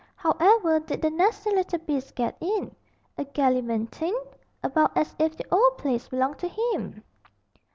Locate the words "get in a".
2.15-3.23